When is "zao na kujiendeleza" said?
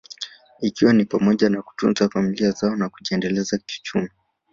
2.51-3.57